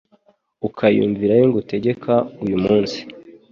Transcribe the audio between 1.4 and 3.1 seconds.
ngutegeka uyu munsi